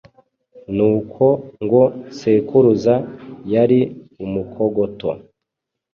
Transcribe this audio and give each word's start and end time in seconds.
n’uko 0.75 1.25
ngo 1.63 1.81
sekuruza 2.17 2.95
yari 3.53 3.79
umukogoto 4.23 5.09